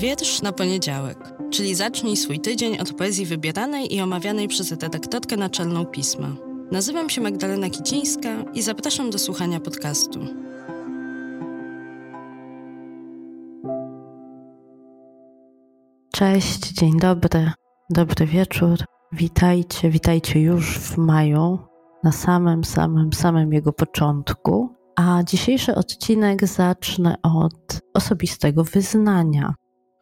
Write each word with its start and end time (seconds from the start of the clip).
Wiersz 0.00 0.42
na 0.42 0.52
poniedziałek, 0.52 1.18
czyli 1.50 1.74
zacznij 1.74 2.16
swój 2.16 2.40
tydzień 2.40 2.78
od 2.78 2.92
poezji 2.92 3.26
wybieranej 3.26 3.94
i 3.94 4.00
omawianej 4.00 4.48
przez 4.48 4.70
redaktorkę 4.70 5.36
naczelną 5.36 5.86
pisma. 5.86 6.28
Nazywam 6.72 7.10
się 7.10 7.20
Magdalena 7.20 7.70
Kicińska 7.70 8.28
i 8.54 8.62
zapraszam 8.62 9.10
do 9.10 9.18
słuchania 9.18 9.60
podcastu. 9.60 10.20
Cześć, 16.12 16.72
dzień 16.72 16.98
dobry, 16.98 17.52
dobry 17.90 18.26
wieczór. 18.26 18.78
Witajcie, 19.12 19.90
witajcie 19.90 20.40
już 20.40 20.78
w 20.78 20.96
maju, 20.96 21.58
na 22.04 22.12
samym, 22.12 22.64
samym, 22.64 23.12
samym 23.12 23.52
jego 23.52 23.72
początku. 23.72 24.74
A 24.96 25.22
dzisiejszy 25.22 25.74
odcinek 25.74 26.46
zacznę 26.46 27.16
od 27.22 27.80
osobistego 27.94 28.64
wyznania. 28.64 29.54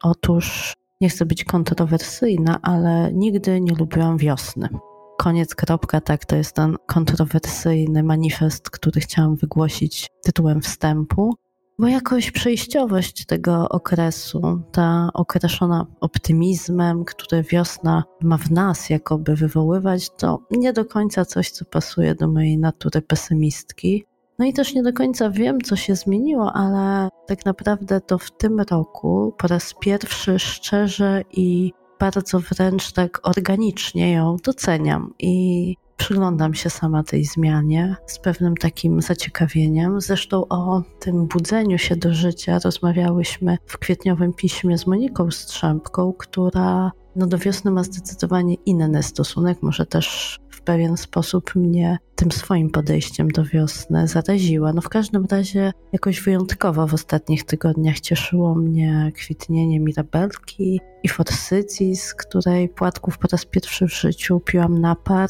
Otóż 0.03 0.73
nie 1.01 1.09
chcę 1.09 1.25
być 1.25 1.43
kontrowersyjna, 1.43 2.59
ale 2.61 3.13
nigdy 3.13 3.61
nie 3.61 3.75
lubiłam 3.75 4.17
wiosny. 4.17 4.69
Koniec, 5.17 5.55
kropka, 5.55 6.01
tak, 6.01 6.25
to 6.25 6.35
jest 6.35 6.55
ten 6.55 6.75
kontrowersyjny 6.87 8.03
manifest, 8.03 8.69
który 8.69 9.01
chciałam 9.01 9.35
wygłosić 9.35 10.07
tytułem 10.23 10.61
wstępu, 10.61 11.35
bo 11.79 11.87
jakoś 11.87 12.31
przejściowość 12.31 13.25
tego 13.25 13.69
okresu, 13.69 14.61
ta 14.71 15.09
określona 15.13 15.85
optymizmem, 16.01 17.05
który 17.05 17.43
wiosna 17.43 18.03
ma 18.21 18.37
w 18.37 18.51
nas 18.51 18.89
jakoby 18.89 19.35
wywoływać, 19.35 20.09
to 20.17 20.39
nie 20.51 20.73
do 20.73 20.85
końca 20.85 21.25
coś, 21.25 21.51
co 21.51 21.65
pasuje 21.65 22.15
do 22.15 22.27
mojej 22.27 22.57
natury 22.57 23.01
pesymistki. 23.01 24.05
No 24.39 24.45
i 24.45 24.53
też 24.53 24.73
nie 24.73 24.83
do 24.83 24.93
końca 24.93 25.29
wiem, 25.29 25.61
co 25.61 25.75
się 25.75 25.95
zmieniło, 25.95 26.53
ale 26.53 27.09
tak 27.29 27.45
naprawdę 27.45 28.01
to 28.01 28.17
w 28.17 28.31
tym 28.31 28.59
roku 28.59 29.33
po 29.37 29.47
raz 29.47 29.73
pierwszy 29.81 30.39
szczerze 30.39 31.23
i 31.31 31.73
bardzo 31.99 32.39
wręcz 32.39 32.91
tak 32.91 33.19
organicznie 33.23 34.11
ją 34.11 34.37
doceniam 34.43 35.13
i 35.19 35.75
przyglądam 35.97 36.53
się 36.53 36.69
sama 36.69 37.03
tej 37.03 37.25
zmianie 37.25 37.95
z 38.07 38.19
pewnym 38.19 38.57
takim 38.57 39.01
zaciekawieniem. 39.01 40.01
Zresztą 40.01 40.47
o 40.47 40.83
tym 40.99 41.27
budzeniu 41.27 41.77
się 41.77 41.95
do 41.95 42.13
życia 42.13 42.59
rozmawiałyśmy 42.63 43.57
w 43.65 43.77
kwietniowym 43.77 44.33
piśmie 44.33 44.77
z 44.77 44.87
Moniką 44.87 45.31
Strzępką, 45.31 46.13
która 46.13 46.91
no 47.15 47.27
do 47.27 47.37
wiosny 47.37 47.71
ma 47.71 47.83
zdecydowanie 47.83 48.55
inny 48.65 49.03
stosunek, 49.03 49.57
może 49.61 49.85
też 49.85 50.37
w 50.49 50.61
pewien 50.61 50.97
sposób 50.97 51.55
mnie 51.55 51.97
tym 52.15 52.31
swoim 52.31 52.69
podejściem 52.69 53.31
do 53.31 53.43
wiosny 53.43 54.07
zaraziła. 54.07 54.73
No 54.73 54.81
w 54.81 54.89
każdym 54.89 55.25
razie 55.31 55.71
jakoś 55.93 56.21
wyjątkowo 56.21 56.87
w 56.87 56.93
ostatnich 56.93 57.43
tygodniach 57.43 57.99
cieszyło 57.99 58.55
mnie 58.55 59.11
kwitnienie 59.15 59.79
mirabelki 59.79 60.81
i 61.03 61.09
forsycji, 61.09 61.95
z 61.95 62.13
której 62.13 62.69
płatków 62.69 63.17
po 63.17 63.27
raz 63.31 63.45
pierwszy 63.45 63.87
w 63.87 63.93
życiu 63.93 64.39
piłam 64.39 64.81
napar. 64.81 65.29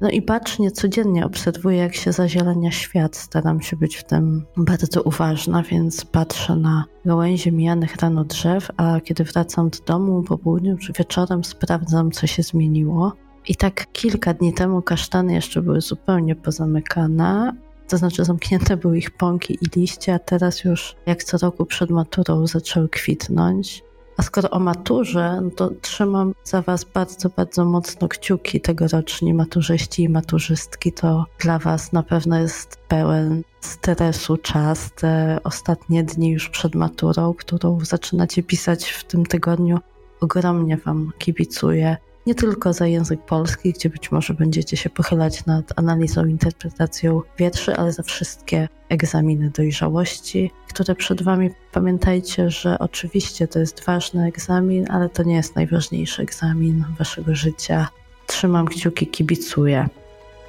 No 0.00 0.10
i 0.10 0.22
bacznie 0.22 0.70
codziennie 0.70 1.26
obserwuję, 1.26 1.76
jak 1.76 1.94
się 1.94 2.12
zazielenia 2.12 2.70
świat. 2.70 3.16
Staram 3.16 3.60
się 3.60 3.76
być 3.76 3.96
w 3.96 4.04
tym 4.04 4.44
bardzo 4.56 5.02
uważna, 5.02 5.62
więc 5.62 6.04
patrzę 6.04 6.56
na 6.56 6.84
gałęzie 7.04 7.52
mijanych 7.52 7.96
rano 7.96 8.24
drzew, 8.24 8.70
a 8.76 9.00
kiedy 9.00 9.24
wracam 9.24 9.70
do 9.70 9.78
domu 9.86 10.22
po 10.22 10.38
południu 10.38 10.76
czy 10.76 10.92
wieczorem 10.98 11.44
sprawdzam, 11.44 12.10
co 12.10 12.26
się 12.26 12.42
zmieniło. 12.42 13.12
I 13.48 13.56
tak 13.56 13.92
kilka 13.92 14.34
dni 14.34 14.52
temu 14.52 14.82
kasztany 14.82 15.34
jeszcze 15.34 15.62
były 15.62 15.80
zupełnie 15.80 16.36
pozamykane, 16.36 17.52
to 17.88 17.96
znaczy 17.96 18.24
zamknięte 18.24 18.76
były 18.76 18.98
ich 18.98 19.10
pąki 19.10 19.58
i 19.60 19.80
liście, 19.80 20.14
a 20.14 20.18
teraz 20.18 20.64
już 20.64 20.96
jak 21.06 21.24
co 21.24 21.38
roku 21.38 21.66
przed 21.66 21.90
maturą 21.90 22.46
zaczęły 22.46 22.88
kwitnąć. 22.88 23.82
A 24.18 24.22
skoro 24.22 24.50
o 24.50 24.58
maturze, 24.58 25.40
no 25.42 25.50
to 25.50 25.70
trzymam 25.80 26.34
za 26.44 26.62
Was 26.62 26.84
bardzo, 26.84 27.28
bardzo 27.28 27.64
mocno 27.64 28.08
kciuki 28.08 28.60
tegoroczni 28.60 29.34
maturzyści 29.34 30.02
i 30.02 30.08
maturzystki. 30.08 30.92
To 30.92 31.24
dla 31.40 31.58
Was 31.58 31.92
na 31.92 32.02
pewno 32.02 32.38
jest 32.38 32.76
pełen 32.88 33.42
stresu 33.60 34.36
czas, 34.36 34.90
te 34.94 35.38
ostatnie 35.44 36.04
dni 36.04 36.30
już 36.30 36.48
przed 36.48 36.74
maturą, 36.74 37.34
którą 37.34 37.80
zaczynacie 37.84 38.42
pisać 38.42 38.88
w 38.90 39.04
tym 39.04 39.26
tygodniu. 39.26 39.78
Ogromnie 40.20 40.76
Wam 40.76 41.12
kibicuję 41.18 41.96
nie 42.28 42.34
tylko 42.34 42.72
za 42.72 42.86
język 42.86 43.20
polski, 43.20 43.72
gdzie 43.72 43.90
być 43.90 44.12
może 44.12 44.34
będziecie 44.34 44.76
się 44.76 44.90
pochylać 44.90 45.46
nad 45.46 45.78
analizą, 45.78 46.24
interpretacją 46.24 47.22
wierszy, 47.38 47.76
ale 47.76 47.92
za 47.92 48.02
wszystkie 48.02 48.68
egzaminy 48.88 49.50
dojrzałości, 49.50 50.50
które 50.68 50.94
przed 50.94 51.22
Wami. 51.22 51.50
Pamiętajcie, 51.72 52.50
że 52.50 52.78
oczywiście 52.78 53.48
to 53.48 53.58
jest 53.58 53.84
ważny 53.84 54.26
egzamin, 54.26 54.90
ale 54.90 55.08
to 55.08 55.22
nie 55.22 55.34
jest 55.34 55.56
najważniejszy 55.56 56.22
egzamin 56.22 56.84
Waszego 56.98 57.34
życia. 57.34 57.88
Trzymam 58.26 58.66
kciuki, 58.66 59.06
kibicuję. 59.06 59.88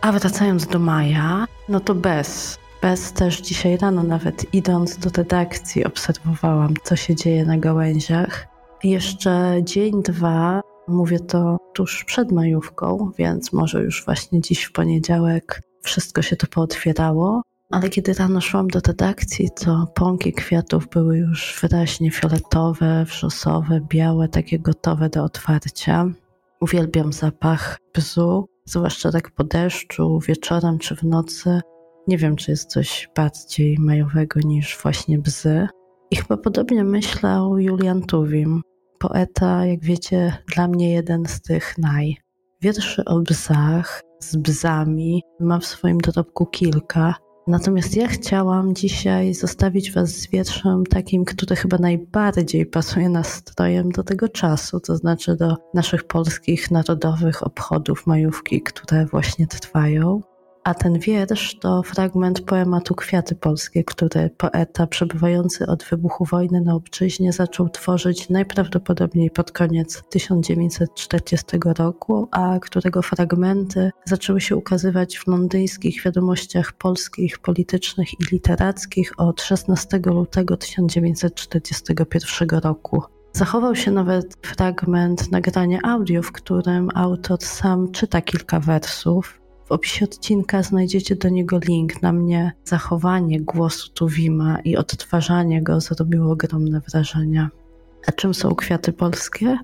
A 0.02 0.12
wracając 0.12 0.68
do 0.68 0.80
maja, 0.80 1.46
no 1.70 1.80
to 1.80 1.96
bez. 1.96 2.58
Bez 2.82 3.14
też 3.14 3.42
dzisiaj 3.42 3.78
rano, 3.78 4.04
nawet 4.04 4.54
idąc 4.54 4.98
do 4.98 5.10
redakcji, 5.18 5.86
obserwowałam, 5.86 6.74
co 6.84 6.96
się 6.96 7.16
dzieje 7.16 7.46
na 7.46 7.58
gałęziach. 7.58 8.48
Jeszcze 8.84 9.58
dzień, 9.64 10.04
dwa 10.04 10.69
Mówię 10.90 11.20
to 11.20 11.58
tuż 11.74 12.04
przed 12.04 12.32
majówką, 12.32 13.12
więc 13.18 13.54
może 13.54 13.84
już 13.84 14.06
właśnie 14.06 14.42
dziś 14.42 14.64
w 14.64 14.72
poniedziałek 14.72 15.62
wszystko 15.82 16.22
się 16.22 16.36
to 16.36 16.48
pootwierało. 16.48 17.42
Ale 17.72 17.90
kiedy 17.90 18.14
rano 18.14 18.42
szłam 18.42 18.68
do 18.68 18.80
redakcji, 18.88 19.50
to 19.56 19.88
pąki 19.96 20.34
kwiatów 20.34 20.90
były 20.90 21.18
już 21.18 21.60
wyraźnie 21.62 22.12
fioletowe, 22.12 23.06
wrzosowe, 23.06 23.82
białe, 23.90 24.28
takie 24.28 24.60
gotowe 24.60 25.10
do 25.10 25.24
otwarcia. 25.24 26.06
Uwielbiam 26.62 27.14
zapach 27.14 27.78
bzu, 27.94 28.50
zwłaszcza 28.66 29.12
tak 29.12 29.32
po 29.32 29.44
deszczu, 29.44 30.20
wieczorem 30.28 30.80
czy 30.80 30.96
w 30.96 31.04
nocy. 31.04 31.62
Nie 32.08 32.18
wiem, 32.18 32.36
czy 32.36 32.52
jest 32.52 32.70
coś 32.70 33.10
bardziej 33.16 33.78
majowego 33.80 34.40
niż 34.40 34.78
właśnie 34.84 35.20
bzy. 35.20 35.68
I 36.12 36.16
chyba 36.16 36.38
podobnie 36.38 36.84
myślał 36.84 37.60
Julian 37.60 38.02
Tuwim, 38.02 38.62
poeta, 39.00 39.66
jak 39.66 39.84
wiecie, 39.84 40.38
dla 40.56 40.68
mnie 40.68 40.92
jeden 40.92 41.26
z 41.26 41.42
tych 41.42 41.78
naj. 41.78 42.18
Wierszy 42.62 43.06
o 43.06 43.20
bzach, 43.20 44.02
z 44.20 44.36
bzami, 44.36 45.24
mam 45.40 45.62
w 45.62 45.66
swoim 45.66 45.98
dorobku 45.98 46.46
kilka. 46.46 47.16
Natomiast 47.48 47.96
ja 47.96 48.08
chciałam 48.08 48.76
dzisiaj 48.76 49.34
zostawić 49.34 49.92
Was 49.92 50.10
z 50.10 50.30
wierszem 50.30 50.84
takim, 50.86 51.26
który 51.26 51.56
chyba 51.56 51.78
najbardziej 51.78 52.66
pasuje 52.66 53.10
nastrojem 53.10 53.92
do 53.92 54.04
tego 54.04 54.30
czasu, 54.30 54.80
to 54.80 54.96
znaczy 54.96 55.36
do 55.36 55.56
naszych 55.74 56.04
polskich 56.04 56.72
narodowych 56.72 57.48
obchodów 57.48 58.08
majówki, 58.08 58.62
które 58.62 59.06
właśnie 59.06 59.48
trwają. 59.48 60.22
A 60.70 60.74
ten 60.74 61.00
wiersz 61.00 61.60
to 61.60 61.84
fragment 61.84 62.42
poematu 62.42 62.96
Kwiaty 62.96 63.36
Polskie, 63.36 63.84
który 63.84 64.30
poeta 64.38 64.88
przebywający 64.88 65.68
od 65.68 65.84
wybuchu 65.84 66.26
wojny 66.26 66.62
na 66.62 66.76
obczyźnie 66.76 67.34
zaczął 67.34 67.70
tworzyć 67.70 68.30
najprawdopodobniej 68.30 69.32
pod 69.32 69.52
koniec 69.52 70.04
1940 70.10 71.46
roku, 71.78 72.28
a 72.32 72.60
którego 72.62 73.02
fragmenty 73.02 73.92
zaczęły 74.06 74.42
się 74.42 74.56
ukazywać 74.56 75.18
w 75.18 75.28
londyńskich 75.28 76.04
wiadomościach 76.04 76.74
polskich, 76.74 77.40
politycznych 77.40 78.14
i 78.14 78.18
literackich 78.32 79.12
od 79.18 79.42
16 79.42 80.00
lutego 80.06 80.58
1941 80.58 82.50
roku. 82.60 83.04
Zachował 83.34 83.76
się 83.76 83.92
nawet 83.92 84.38
fragment 84.42 85.32
nagrania 85.32 85.80
audio, 85.84 86.24
w 86.24 86.32
którym 86.32 86.90
autor 86.96 87.42
sam 87.42 87.92
czyta 87.92 88.22
kilka 88.22 88.60
wersów, 88.60 89.39
w 89.70 89.72
opisie 89.72 90.06
odcinka 90.06 90.64
znajdziecie 90.64 91.16
do 91.16 91.30
niego 91.30 91.60
link. 91.68 92.02
Na 92.02 92.14
mnie 92.14 92.52
zachowanie 92.64 93.42
głosu 93.42 93.90
Tuwima 93.94 94.60
i 94.60 94.78
odtwarzanie 94.78 95.64
go 95.64 95.82
zrobiło 95.82 96.32
ogromne 96.32 96.82
wrażenie. 96.92 97.50
A 98.08 98.12
czym 98.12 98.34
są 98.34 98.56
kwiaty 98.56 98.94
polskie? 98.94 99.58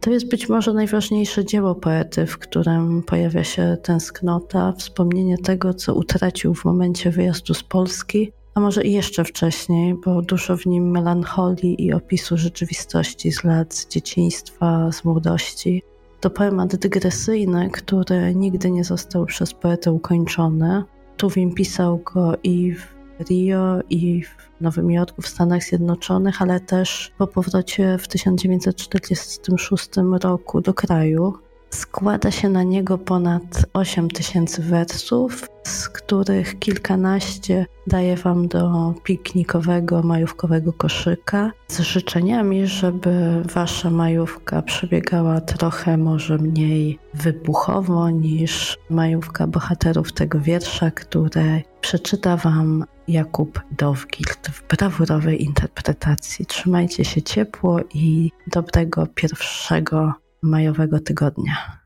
To 0.00 0.10
jest 0.10 0.28
być 0.28 0.48
może 0.48 0.72
najważniejsze 0.72 1.44
dzieło 1.44 1.74
poety, 1.74 2.26
w 2.26 2.38
którym 2.38 3.02
pojawia 3.02 3.44
się 3.44 3.76
tęsknota, 3.82 4.72
wspomnienie 4.72 5.38
tego, 5.38 5.74
co 5.74 5.94
utracił 5.94 6.54
w 6.54 6.64
momencie 6.64 7.10
wyjazdu 7.10 7.54
z 7.54 7.62
Polski, 7.62 8.32
a 8.54 8.60
może 8.60 8.84
i 8.84 8.92
jeszcze 8.92 9.24
wcześniej, 9.24 9.94
bo 10.04 10.22
dużo 10.22 10.56
w 10.56 10.66
nim 10.66 10.90
melancholii 10.90 11.84
i 11.86 11.92
opisu 11.92 12.36
rzeczywistości 12.36 13.32
z 13.32 13.44
lat 13.44 13.74
z 13.74 13.88
dzieciństwa, 13.88 14.92
z 14.92 15.04
młodości. 15.04 15.82
To 16.20 16.30
poemat 16.30 16.76
dygresyjny, 16.76 17.70
który 17.70 18.34
nigdy 18.34 18.70
nie 18.70 18.84
został 18.84 19.26
przez 19.26 19.54
poetę 19.54 19.92
ukończony. 19.92 20.84
Tuwim 21.16 21.54
pisał 21.54 21.98
go 21.98 22.32
i 22.42 22.74
w 22.74 22.94
Rio, 23.28 23.80
i 23.90 24.22
w 24.22 24.60
Nowym 24.60 24.90
Jorku, 24.90 25.22
w 25.22 25.28
Stanach 25.28 25.62
Zjednoczonych, 25.62 26.42
ale 26.42 26.60
też 26.60 27.12
po 27.18 27.26
powrocie 27.26 27.98
w 27.98 28.08
1946 28.08 29.90
roku 30.20 30.60
do 30.60 30.74
kraju. 30.74 31.38
Składa 31.70 32.30
się 32.30 32.48
na 32.48 32.62
niego 32.62 32.98
ponad 32.98 33.66
8 33.72 34.10
tysięcy 34.10 34.62
wersów, 34.62 35.48
z 35.62 35.88
których 35.88 36.58
kilkanaście 36.58 37.66
daję 37.86 38.16
Wam 38.16 38.48
do 38.48 38.94
piknikowego, 39.02 40.02
majówkowego 40.02 40.72
koszyka, 40.72 41.52
z 41.68 41.80
życzeniami, 41.80 42.66
żeby 42.66 43.42
Wasza 43.54 43.90
majówka 43.90 44.62
przebiegała 44.62 45.40
trochę 45.40 45.96
może 45.96 46.38
mniej 46.38 46.98
wybuchowo 47.14 48.10
niż 48.10 48.78
majówka 48.90 49.46
bohaterów 49.46 50.12
tego 50.12 50.40
wiersza, 50.40 50.90
które 50.90 51.62
przeczyta 51.80 52.36
Wam 52.36 52.84
Jakub 53.08 53.60
Dowgild 53.70 54.48
w 54.52 54.76
brawurowej 54.76 55.44
interpretacji. 55.44 56.46
Trzymajcie 56.46 57.04
się 57.04 57.22
ciepło 57.22 57.80
i 57.94 58.30
dobrego 58.46 59.06
pierwszego 59.06 60.12
majowego 60.42 61.00
tygodnia. 61.00 61.80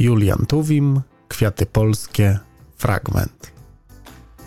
Julian 0.00 0.46
Tuwim, 0.46 1.00
Kwiaty 1.28 1.66
Polskie, 1.66 2.38
fragment. 2.76 3.52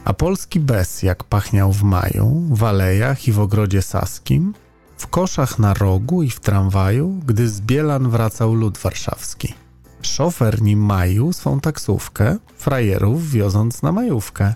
A 0.06 0.14
polski 0.14 0.60
bez 0.60 1.04
jak 1.04 1.24
pachniał 1.24 1.72
w 1.72 1.84
maju, 1.84 2.48
w 2.50 2.64
alejach 2.64 3.28
i 3.28 3.32
w 3.32 3.40
ogrodzie 3.40 3.82
saskim, 3.82 4.54
w 4.98 5.08
koszach 5.08 5.60
na 5.60 5.74
rogu 5.74 6.24
i 6.24 6.30
w 6.30 6.40
tramwaju, 6.40 7.20
gdy 7.26 7.50
z 7.50 7.62
Bielan 7.62 8.10
wracał 8.10 8.54
lud 8.54 8.78
warszawski. 8.78 9.54
Szofer 10.02 10.62
nim 10.62 10.80
maju 10.80 11.34
swą 11.34 11.60
taksówkę, 11.60 12.38
frajerów 12.58 13.30
wioząc 13.30 13.82
na 13.82 13.92
majówkę. 13.92 14.54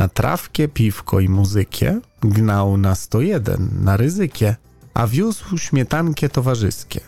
Na 0.00 0.08
trawkie, 0.08 0.68
piwko 0.68 1.20
i 1.20 1.28
muzykie 1.28 2.00
gnał 2.22 2.76
na 2.76 2.94
101 2.94 3.70
na 3.80 3.96
ryzykie, 3.96 4.56
a 4.94 5.06
wiózł 5.06 5.58
śmietankie 5.58 6.28
towarzyskie. 6.28 7.00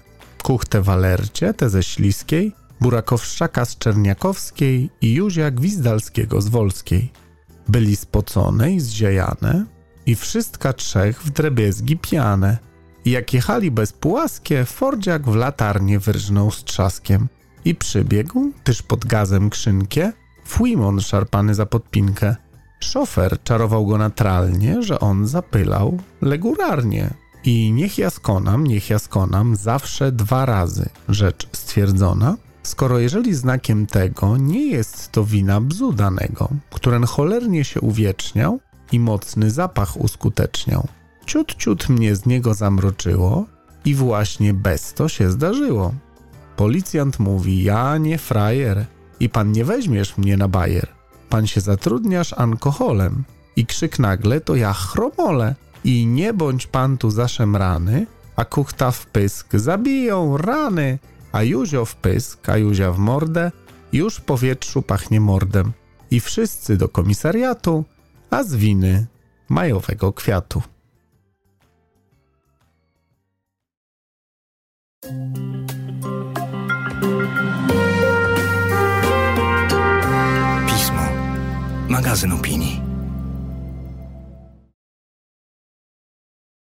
Kuchtę 0.43 0.83
walercie, 0.83 1.55
te 1.55 1.71
ze 1.71 1.83
śliskiej, 1.83 2.53
Burakowszczaka 2.81 3.65
z 3.65 3.79
Czerniakowskiej 3.79 4.91
i 5.01 5.15
Józia 5.15 5.51
Gwizdalskiego 5.51 6.41
z 6.41 6.49
Wolskiej. 6.49 7.13
Byli 7.69 7.97
spocone 7.97 8.73
i 8.73 8.81
zziajane 8.81 9.65
i 10.07 10.15
wszystka 10.15 10.73
trzech 10.73 11.23
w 11.23 11.31
drebiezgi 11.31 11.97
pijane. 11.97 12.59
I 13.05 13.11
jak 13.11 13.35
jechali 13.35 13.71
bez 13.71 13.93
płaskie, 13.93 14.65
Fordziak 14.65 15.31
w 15.31 15.35
latarnię 15.35 15.99
wyrżnął 15.99 16.51
z 16.51 16.65
trzaskiem 16.65 17.29
i 17.65 17.75
przybiegł, 17.75 18.53
tyż 18.65 18.83
pod 18.83 19.05
gazem 19.05 19.51
krzynkie, 19.51 20.13
Fujmon 20.45 21.01
szarpany 21.01 21.55
za 21.55 21.67
podpinkę. 21.67 22.37
Szofer 22.85 23.43
czarował 23.43 23.87
go 23.87 23.99
natralnie, 23.99 24.83
że 24.83 25.01
on 25.01 25.27
zapylał 25.27 25.99
legurarnie. 26.21 27.15
I 27.45 27.73
niech 27.73 27.99
ja 27.99 28.11
skonam, 28.11 28.67
niech 28.67 28.91
ja 28.91 28.99
skonam, 28.99 29.57
zawsze 29.57 30.13
dwa 30.13 30.47
razy, 30.47 30.89
rzecz 31.09 31.49
stwierdzona, 31.53 32.37
skoro 32.63 32.99
jeżeli 32.99 33.35
znakiem 33.35 33.87
tego 33.87 34.37
nie 34.37 34.67
jest 34.67 35.13
to 35.13 35.25
wina 35.25 35.61
bzu 35.61 35.93
danego, 35.93 36.49
któren 36.71 37.05
cholernie 37.05 37.65
się 37.65 37.81
uwieczniał 37.81 38.61
i 38.93 39.01
mocny 39.01 39.51
zapach 39.51 39.97
uskuteczniał. 39.97 40.89
Ciut, 41.27 41.55
ciut 41.55 41.89
mnie 41.89 42.17
z 42.17 42.27
niego 42.27 42.55
zamroczyło 42.55 43.47
i 43.85 43.95
właśnie 43.95 44.55
bez 44.55 44.95
to 44.95 45.09
się 45.09 45.31
zdarzyło. 45.31 45.95
Policjant 46.57 47.19
mówi, 47.19 47.63
ja 47.63 47.99
nie 47.99 48.19
frajer 48.19 48.87
i 49.21 49.29
pan 49.29 49.53
nie 49.53 49.65
weźmiesz 49.65 50.17
mnie 50.19 50.37
na 50.37 50.49
bajer. 50.49 51.02
Pan 51.33 51.47
się 51.47 51.61
zatrudniasz 51.61 52.33
alkoholem. 52.33 53.25
I 53.57 53.67
krzyk 53.67 53.99
nagle 53.99 54.41
to 54.41 54.55
ja 54.55 54.73
chromole 54.73 55.55
i 55.85 56.07
nie 56.07 56.33
bądź 56.33 56.67
pan 56.67 56.99
tu 56.99 57.11
zaszemrany, 57.11 58.07
a 58.37 58.45
kuchta 58.45 58.91
w 58.91 59.07
pysk. 59.07 59.57
Zabiją 59.57 60.37
rany, 60.37 60.99
a 61.33 61.43
Józio 61.43 61.85
w 61.85 61.97
pysk, 61.97 62.49
a 62.49 62.57
Józia 62.57 62.93
w 62.93 62.99
mordę, 62.99 63.51
już 63.93 64.17
w 64.17 64.21
powietrzu 64.21 64.83
pachnie 64.83 65.21
mordem. 65.21 65.73
I 66.11 66.21
wszyscy 66.21 66.77
do 66.77 66.89
komisariatu, 66.89 67.85
a 68.31 68.45
z 68.45 68.55
winy 68.55 69.07
majowego 69.49 70.13
kwiatu. 70.13 70.63
Magazyn 82.13 82.33
opinii. 82.33 82.82